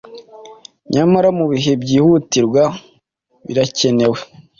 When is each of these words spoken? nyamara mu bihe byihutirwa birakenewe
nyamara 0.93 1.29
mu 1.37 1.45
bihe 1.51 1.71
byihutirwa 1.81 2.63
birakenewe 3.45 4.19